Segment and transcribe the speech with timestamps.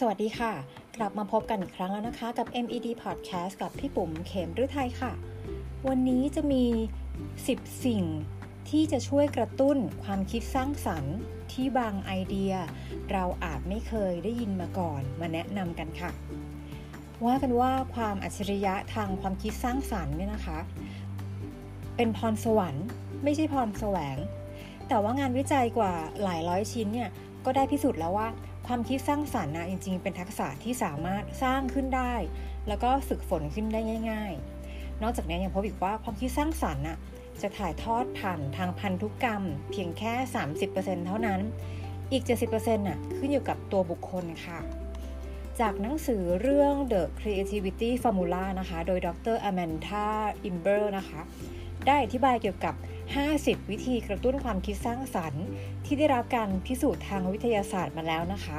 [0.00, 0.52] สวัสดีค่ะ
[0.96, 5.12] กลับมาพบกันอีกครั้งแล้วนะคะกับ MED Podcast กับพี่ปุ๋มเขมฤทัยค่ะ
[5.88, 6.64] วันนี้จะมี
[7.22, 8.04] 10 สิ่ง
[8.70, 11.16] ที่จะช่วยกระตุ้นความคิดสร้างสรรค์
[11.52, 12.52] ที่บางไอเดีย
[13.12, 16.10] เราอาจไม่เคยได้ยินมาก่อนมาแนะนำกันค่ะ
[17.26, 20.58] ว่ากันว่าความอัจฉริยะทางความคิดสร้างสรรค์เนี่ยนะคะ
[21.96, 22.86] เป็นพรสวรรค์
[23.24, 24.16] ไม่ใช่พรแสวง
[24.88, 27.10] แต่ว่างานวิจัยกว่าหลายร้อยชิ้นเนี่ย
[27.44, 28.28] ก็ได้พิสูจน์แล้วว่า
[28.66, 32.14] ความคิดสร้างสรรค์นะจริง ๆ เป็นทักษะที่สามารถสร้างขึ้นได้
[32.68, 34.32] แล้วก็ฝึกฝนขึ้นได้ง่าย
[34.66, 36.98] ๆ นอกจากนี้ยังพบอีกว่าความคิดสร้างสรรค์น่ะ
[37.42, 40.12] จะถ่ายทอดผ่านทางพันธุกรรม เพียงแค่
[40.60, 41.40] 30%เท่านั้น
[42.12, 44.60] อีก 70%น่ะขึ้นอยู่กับตัวบุคคลค่ะ
[45.60, 50.08] จากหนังสือเรื่อง The Creativity Formula นะคะ โดยดร Amanda
[50.48, 51.20] Imber นะคะ
[51.86, 52.74] ได้อธิบายเกี่ยวกับ
[53.12, 55.44] 50 วิธีกระตุ้นความคิดสร้างสรรค์
[55.84, 58.58] ที่ได้รับการพิสูจน์ทางวิทยาศาสตร์มาแล้วนะคะ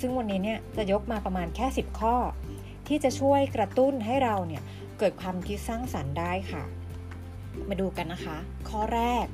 [0.00, 2.16] ซึ่งวันนี้เนี่ยจะยกมาประมาณแค่ 10 ข้อ
[2.88, 4.62] ที่จะช่วยกระตุ้นให้เราเนี่ย
[4.98, 6.62] เกิดความคิดสร้างสรรค์ได้ค่ะ
[7.68, 8.36] มาดูกันนะคะ
[8.68, 9.26] ข้อแรก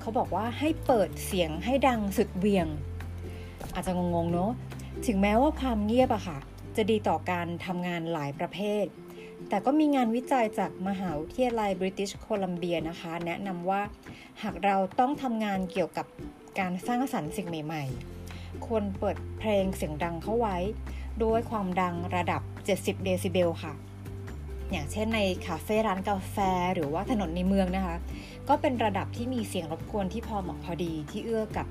[0.00, 2.66] เขาบอกว่าให้เปิดเสียงให้ดังสุดเวียง
[3.74, 4.50] อาจจะงงๆเนาะ
[5.06, 6.38] ถึงแม้ว่าความเงียบอะค่ะ
[6.76, 8.84] จะดีต่อการทำงานหลายประเภท
[9.48, 13.82] แต่ก็มีงานวิจัยจากมหาวิทยาลัยบริติชโคลัมเบียนะคะ แนะนำว่า
[14.42, 16.06] หากเราต้องทำงานเกี่ยวกับ
[16.58, 17.84] การสร้างสรรค์สิ่งใหม่
[18.26, 20.56] ๆ ควรเปิดเพลงเสียงดังเข้าไว้
[21.22, 22.42] ด้วยความดังระดับ
[22.74, 23.72] 70 เดซิเบลค่ะ
[24.70, 26.36] อย่างเช่นในคาเฟ่ร้านกาแฟ
[26.74, 27.96] หรือว่าถนนในเมืองนะคะ
[28.48, 31.66] ก็เป็นระดับที่มีเสียงรบกวนที่พอเหมาะพอดีที่เอื้อกับ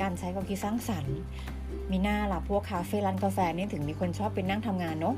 [0.00, 1.16] การใช้ความคิดสร้างสรรค์
[1.90, 5.16] มีหน้าล่ะพวกคาเฟ่ร้านกาแฟนี่ถึงมีคนชอบไปนั่งทำงานเนาะ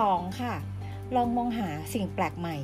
[0.00, 0.40] 2.
[0.40, 0.54] ค่ะ
[1.14, 2.56] ลองมองหาสิ่งแปลกใหม่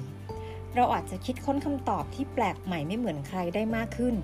[0.75, 4.15] เราอาจจะคิดค้นคำตอบที่แปลกใหม่ไม่เหมือนใครได้มากขึ้น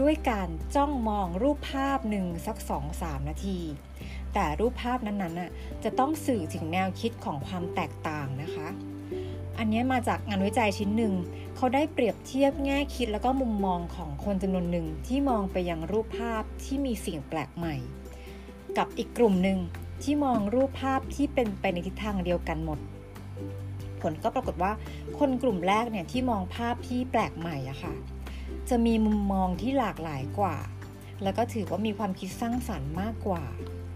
[0.00, 2.56] ด้วยการจ้องมองรูปภาพหนึ่งสัก
[2.92, 3.58] 2-3 นาที
[4.34, 5.50] แต่รูปภาพนั้นๆน่ะ
[5.84, 8.68] จะต้องสื่อถึงแนวคิดของความแตกต่างนะคะ
[9.58, 11.14] อันนี้มาจากงานวิจัยชิ้นหนึ่ง
[11.56, 17.74] เขาได้เปรียบเทียบแง่คิดแล้วก็มุมมองของคนจำนวนหนึ่งที่มองไปยังรูปภาพที่มีสิ่งแปลกใหม่
[18.76, 19.58] กับอีกกลุ่มหนึ่ง
[20.02, 22.78] ที่มองรูปภาพที่เป็นไปในทิศทางเดียวกันหมด
[24.00, 24.72] ผลก็ปรากฏว่า
[25.18, 27.94] คนกลุ่มแรกเนี่ยที่มองภาพที่แปลกใหม่อะค่ะ
[28.70, 30.56] จะมีมุมมองที่หลากหลายกว่า
[31.22, 33.44] แล้วก็ถือว่ามีความคิดสร้างสรรค์มากกว่า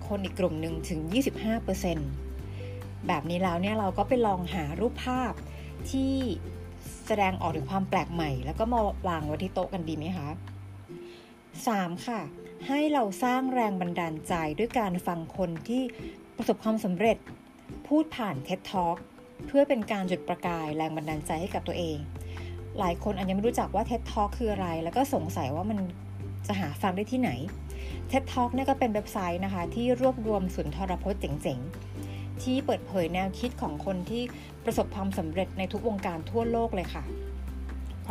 [0.07, 1.01] คนอีกกลุ่มหนึ่งถึง
[2.25, 5.33] 25%แบบนี้แล้วเนี่ยเราก็ไปลองหารูปภาพ
[5.91, 6.12] ที่
[7.07, 10.29] แสดงออกถึงความแปลกใหม่ แล้วก็มาวางไว้ที่โต๊ะกันดีไหมคะ
[11.17, 12.07] 3.
[12.07, 12.21] ค่ะ
[12.69, 15.83] ให้เราสร้างแรงบันดาลใจด้วยการฟังคนที่
[16.37, 17.17] ประสบความสำเร็จ
[17.87, 18.97] พูดผ่าน TED Talk
[19.47, 21.99] เพื่อเป็นการจุดประกายแรงบันดาลใจให้กับตัวเอง
[22.78, 25.78] หลายคนอาจจะไม่รู้จักว่า TED Talk คืออะไร แล้วก็สงสัยว่ามัน
[26.47, 27.31] จะหาฟังได้ที่ไหน
[28.11, 34.23] TED Talk เนี่ยก็เป็นเว็บไซต์นะคะ ที่รวบรวมสุนทรพจน์เจ๋งๆ ที่เปิดเผยแนวคิดของคนที่
[34.65, 37.05] ประสบความสำเร็จในทุกวงการทั่วโลกเลยค่ะ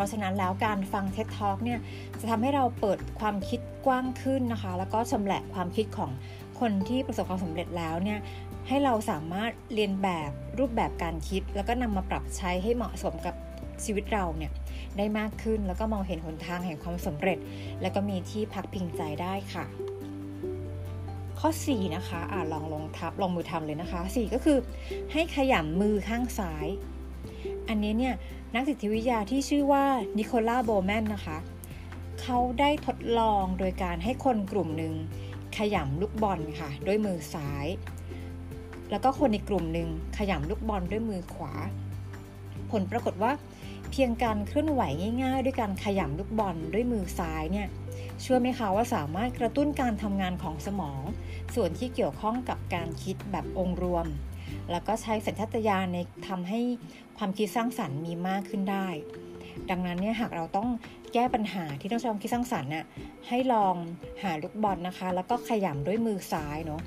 [0.02, 1.80] ราะฉะนั้นแล้วการฟัง TED Talk เนี่ย
[2.20, 6.12] จะทำให้เราเปิดความคิดกว้างขึ้นนะคะ แล้วก็ชำแหละความคิดของ
[6.60, 8.20] คนที่ประสบความสำเร็จแล้วเนี่ย
[8.68, 13.36] ให้เราสามารถเรียนแบบรูปแบบการคิด แล้วก็นำมาปรับใช้ให้เหมาะสมกับ
[13.84, 14.52] ชีวิตเราเนี่ย
[14.98, 17.38] ได้มากขึ้นแล้วก็มองเห็นหนทางแห่งความสำเร็จ
[17.82, 19.66] แล้วก็มีที่พักพิงใจได้ค่ะ
[21.40, 24.58] ข้อ 4 นะคะอ่าลองลงทับลองมือทำเลยนะคะ 4 ก็คือ
[25.12, 26.68] ให้ขยำมือข้างซ้าย
[27.70, 28.16] อันนี้เนี่ย
[28.56, 29.86] นักจิตวิทยาที่ชื่อว่า
[30.18, 31.38] นิโคล่าโบแมนนะคะ
[32.22, 34.94] เขาได้ทดลองโดยการให้คนกลุ่มหนึ่ง
[35.58, 37.66] ขยำลูกบอลค่ะ ด้วยมือซ้าย
[38.92, 41.54] แล้วก็คนอีกกลุ่มหนึ่งขยำลูกบอลด้วยมือขวา
[42.72, 43.32] ผลปรากฏว่า
[43.92, 44.82] เพียงการเคลื่อนไหว
[45.24, 47.68] ง่าย ๆ ด้วยการขยำลูกบอลด้วยมือซ้ายเนี่ย
[48.22, 51.04] เชื่อไหมคะว่าสามารถกระตุ้นการทำงานของสมอง
[51.56, 54.06] ส่วนที่เกี่ยวข้องกับการคิดแบบองค์รวม
[54.72, 56.62] แล้วก็ใช้สัญชาตญาณในทำให้
[57.18, 58.88] ความคิดสร้างสรรค์มีมากขึ้นได้
[59.70, 60.70] ดังนั้นเนี่ยหากเราต้อง
[61.14, 62.86] แก้ปัญหาที่ต้องใช้ความคิดสร้างสรรค์น่ะ
[63.28, 63.76] ให้ลอง
[64.24, 66.82] หาลูกบอลนะคะ แล้วก็ขยำด้วยมือซ้ายเนาะ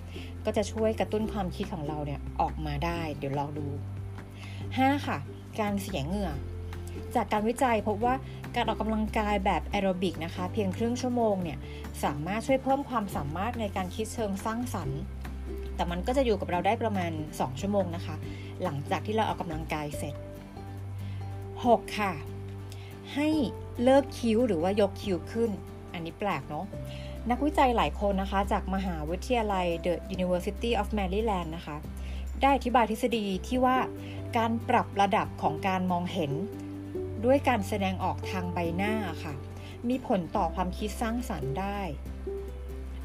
[0.45, 3.67] ก็จะช่วยกระตุ้นความคิดของเราเนี่ยออกมาได้ เดี๋ยวลองดู
[4.37, 5.07] 5.
[5.07, 5.19] ค่ะ
[5.61, 6.33] การเสียเหงื่อ
[7.15, 8.15] จากการวิจัยพบว่า
[8.55, 11.59] การออกกำลังกายแบบแอโรบิกนะคะ เพียงครึ่งชั่วโมงเนี่ย
[12.05, 15.01] สามารถช่วยเพิ่มความสามารถในการคิดเชิงสร้างสรรค์
[15.77, 18.17] แต่มันก็จะอยู่กับเราได้ประมาณ 2 ชั่วโมงนะคะ
[18.63, 20.15] หลังจากที่เราออกกำลังกายเสร็จ
[21.05, 21.99] 6.
[21.99, 22.13] ค่ะ
[23.15, 23.29] ให้
[23.83, 25.51] เลิกคิ้วหรือว่ายกคิ้วขึ้น
[25.93, 26.67] อันนี้แปลกเนาะ
[27.31, 31.77] นักวิจัยหลายคนนะคะ จากมหาวิทยาลัย The University of Maryland นะคะ
[32.41, 33.77] ได้อธิบายทฤษฎีที่ว่า
[34.37, 36.33] การปรับระดับของการมองเห็น
[37.25, 38.95] ด้วยการแสดงออกทางใบหน้า
[39.25, 39.35] ค่ะ
[39.89, 41.81] มีผลต่อความคิดสร้างสรรค์ได้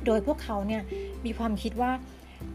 [0.06, 0.82] โดยพวกเขาเนี่ย
[1.26, 1.92] มีความคิดว่า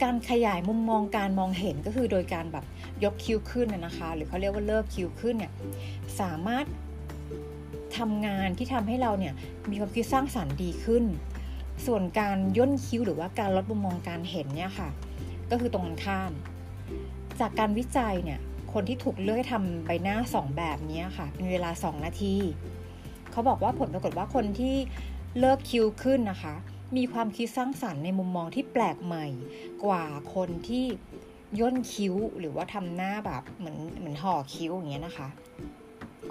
[0.03, 2.65] การขยายมุมมองการมองเห็นก็คือโดยการแบบ
[3.05, 5.53] ยกคิ้วขึ้นนะคะ หรือเขาเรียกว่าเลิกคิ้วขึ้นเนี่ย
[6.21, 6.65] สามารถ
[7.99, 9.35] ทำงานที่ทำให้เราเนี่ย
[9.71, 11.05] มีความคิดสร้างสารรค์ดีขึ้น
[11.87, 14.89] ส่วนการย่นคิ้วหรือว่าการลดมุมมองการเห็นเนี่ยค่ะ
[15.51, 16.33] ก็คือตรงกันข้าม
[17.41, 18.41] จากการวิจัยเนี่ย
[18.73, 22.35] คนที่ถูกเลือกให้ทำใบหน้า 2 แบบนี้ค่ะ เป็นเวลา 2 นาที
[23.31, 24.77] เขาบอกว่าผลปรากฏว่าคนที่
[25.39, 26.55] เลิกคิ้วขึ้นนะคะ
[26.97, 29.27] มีความคิดสร้างสารรค์ในมุมมองที่แปลกใหม่
[29.85, 30.05] กว่า
[30.35, 30.85] คนที่
[31.61, 35.29] ย่นคิ้วหรือว่าทำหน้าแบบเหมือนเหมือนห่อคิ้วอย่างเงี้ยนะคะ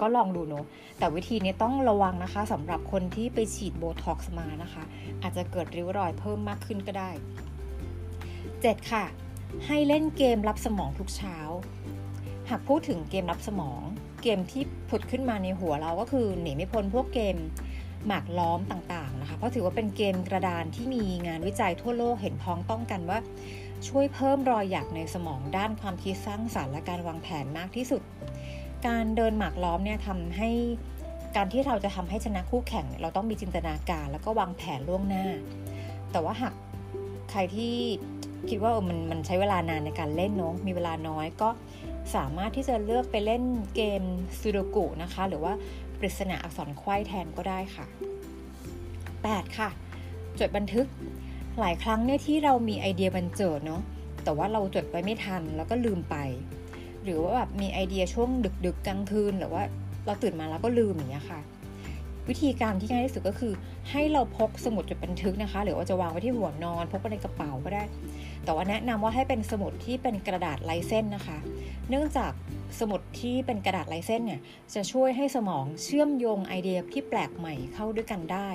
[0.00, 0.64] ก็ลองดูเนาะ
[0.98, 4.84] แต่วิธีนี้ต้องระวังนะคะสำหรับคนที่ไปฉีดโบท็อกซ์มานะคะ
[5.22, 7.10] อาจจะเกิดริ้วรอยเพิ่มมากขึ้นก็ได้
[8.20, 8.90] 7.
[8.92, 9.04] ค่ะ
[9.66, 11.36] ให้เล่นเกมรับสมองทุกเช้า
[12.50, 13.80] หากพูดถึงเกมรับสมอง
[14.22, 17.36] เกมที่ผุดขึ้นมาในหัวเราก็คือหนีไม่พ้นพวกเกม
[18.06, 23.18] หมากล้อมต่างๆนะคะเพราะถือว่าเป็นเกมกระดานที่มีงานวิจัยทั่วโลกเห็นพ้องต้องกันว่า
[23.88, 28.02] ช่วยเพิ่มรอยหยักในสมองด้านความคิดสร้างสรรค์และการวางแผนมากที่สุด
[28.86, 30.50] การเดินหมากล้อมเนี่ยทำให้
[31.36, 35.26] การที่เราจะทำให้ชนะคู่แข่ง เราต้องมีจินตนาการแล้วก็วางแผนล่วงหน้า
[36.12, 36.54] แต่ว่าหาก
[37.30, 37.74] ใครที่
[38.48, 41.48] คิดว่ามันมันใช้เวลานานในการเล่นเนาะมีเวลาน้อยก็
[42.14, 43.42] สามารถที่จะเลือกไปเล่น
[43.74, 44.02] เกม
[44.40, 45.52] ซูโดกุนะคะ หรือว่า
[45.98, 47.86] ปริศนาอักษรควายแทนก็ได้ค่ะ
[48.90, 49.58] 8.
[49.58, 49.68] ค่ะ
[50.38, 50.86] จดบันทึก
[51.60, 53.82] หลายครั้งเนี่ยที่เรามีไอเดียบันเจิดเนาะ
[54.24, 56.16] แต่ว่าเราจดไว้ไม่ทันแล้วก็ลืมไป
[57.04, 59.62] หรือว่าแบบมีไอเดียช่วงดึกๆกกลางคืนหรือว่า
[60.06, 61.40] เราตื่นมาแล้วก็ลืมอย่างเงี้ยค่ะ
[62.28, 63.52] วิธีการที่ง่ายที่สุดก็คือ
[63.90, 67.82] ให้เราพกสมุดจดบันทึกนะคะ หรือว่าจะวางไว้ที่หัวนอน พกไปในกระเป๋าก็ได้
[68.44, 71.38] แต่ว่าแนะนำว่าให้เป็นสมุดที่เป็นกระดาษลายเส้นนะคะ
[71.88, 72.32] เนื่องจาก
[72.80, 74.40] สมุดที่เป็นกระดาษลายเส้นเนี่ย
[74.74, 78.50] จะช่วยให้สมองเชื่อมโยงไอเดียที่แปลกใหม่เข้าด้วยกันได้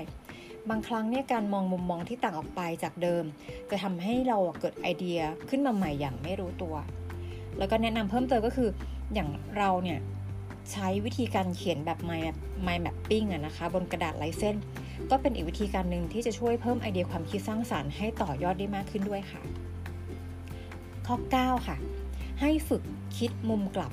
[0.70, 3.24] บางครั้งเนี่ยการมองมุมมองที่ต่างออกไปจากเดิม
[3.70, 5.20] จะทำให้เราเกิดไอเดีย
[5.50, 6.76] ขึ้นมาใหม่อย่างไม่รู้ตัว
[7.58, 8.70] แล้วก็แนะนำเพิ่มเติมก็คือ
[9.14, 10.00] อย่างเราเนี่ย
[10.72, 12.36] ใช้วิธีการเขียนแบบ mind
[12.66, 14.56] mind mapping อะนะคะ บนกระดาษลายเส้น
[15.10, 19.42] ก็เป็นอีกวิธีการหนึ่งที่จะช่วยเพิ่มไอเดียความคิดสร้างสารรค์ให้ต่อยอดได้มากขึ้นด้วยค่ะ
[21.08, 21.78] ข้อ 9 ค่ะ
[22.42, 22.84] ให้ฝึก
[23.18, 23.92] คิดมุมกลับ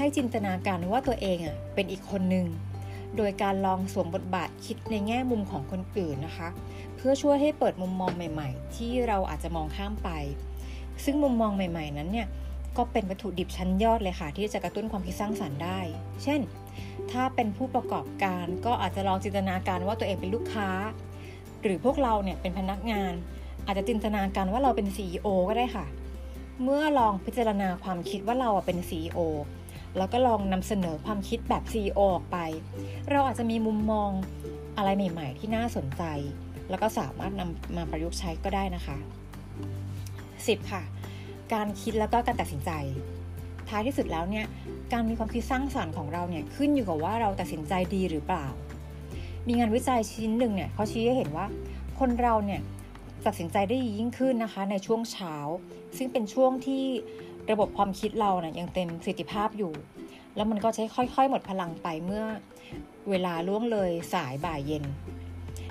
[0.00, 2.46] ให้จินตนาการว่าตัวเองอะเป็นอีกคนหนึ่ง
[3.16, 6.48] โดยการลองสวมบทบาทคิดในแง่มุมของคนอื่นนะคะ
[6.96, 10.10] เพื่อช่วยให้เปิดมุมมองใหม่ ๆ ที่เราอาจจะมองข้ามไป
[11.04, 12.28] ซึ่งมุมมองใหม่ ๆ นั้นเนี่ย
[12.76, 15.80] ก็เป็นวัตถุดิบชั้นยอดเลยค่ะ ที่จะกระตุ้นความคิดสร้างสารรค์ได้
[16.22, 16.40] เช่น
[17.10, 20.68] ถ้าเป็นผู้ประกอบการก็อาจจะลองจินตนาการว่าตัวเองเป็นลูกค้า
[21.62, 23.12] หรือพวกเราเนี่ยเป็นพนักงาน
[23.66, 25.86] อาจจะจินตนาการว่าเราเป็น CEO ก็ได้ค่ะ
[26.62, 29.18] เมื่อลองพิจารณาความคิดว่าเราเป็น CEO
[29.96, 32.38] แล้วก็ลองนำเสนอความคิดแบบ CEO ออกไป
[33.10, 34.10] เราอาจจะมีมุมมอง
[34.76, 36.02] อะไรใหม่ ๆ ที่น่าสนใจ
[36.70, 38.98] แล้วก็สามารถนำมาประยุกต์ใช้ก็ได้นะคะ
[39.60, 40.72] 10.
[40.72, 40.82] ค่ะ
[41.52, 42.70] การคิดแล้วก็การตัดสินใจ
[43.68, 44.46] ท้ายที่สุดแล้วเนี่ย
[44.92, 48.46] การมีความคิดสร้างสารรค์ของเราเนี่ยขึ้นอยู่กับว่าเราตัดสินใจดีหรือเปล่า
[49.48, 51.46] มีงานวิจัยชิ้นหนึ่งเนี่ยเขาชี้ให้เห็นว่า
[51.98, 52.60] คนเราเนี่ย
[53.26, 55.34] ตัดสินใจได้ดียิ่งขึ้นนะคะในช่วงเช้า
[55.96, 56.84] ซึ่งเป็นช่วงที่
[57.52, 59.72] ระบบความคิดเราเนี่ยยังเต็มประสิทธิภาพอยู่
[60.36, 62.24] แล้วมันก็จะค่อย ๆ หมดพลังไปเมื่อ
[63.10, 64.84] เวลาล่วงเลยสายบ่ายเย็น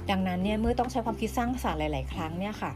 [0.10, 2.72] ดังนั้นเนี่ยเมื่อต้องใช้ความคิดสร้างสรรค์หลาย ๆ ครั้งเนี่ยค่ะ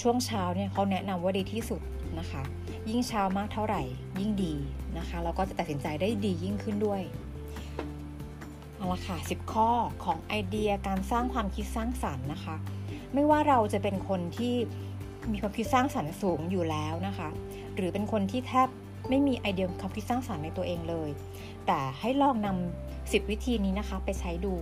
[0.00, 1.80] ช่วงเช้าเนี่ยเขาแนะนำว่าดีที่สุด
[2.18, 2.42] นะคะ
[2.88, 3.82] ยิ่งเช้ามากเท่าไหร่
[4.18, 4.54] ยิ่งดี
[4.98, 7.02] นะคะแล้วก็จะตัดสินใจได้ดียิ่งขึ้นด้วย
[8.76, 9.70] เอาละค่ะ 10 ข้อ
[10.04, 12.56] ของไอเดียการสร้างความคิดสร้างสรรค์นะคะ
[13.14, 14.54] ไม่ว่าเราจะเป็นคนที่
[15.32, 17.28] มีความคิดสร้างสรรค์สูงอยู่แล้วนะคะ
[17.76, 18.68] หรือเป็นคนที่แทบ
[19.08, 21.10] ไม่มีไอเดียความคิดสร้างสรรค์ในตัวเองเลย
[21.66, 24.54] แต่ให้ลองนำ10 วิธีนี้นะคะไปใช้ดู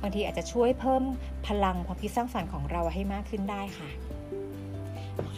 [0.00, 1.02] บางทีอาจจะช่วยเพิ่ม
[1.46, 3.88] พลังความคิดสร้างสรรค์ของเราให้มากขึ้นได้ค่ะ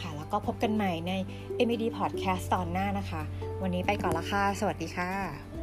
[0.01, 1.11] ค่ะ แล้วก็พบกันใหม่ใน
[1.67, 3.21] MED Podcast ตอนหน้านะคะ
[3.61, 5.56] วันนี้ไปก่อนละค่ะ สวัสดีค่ะ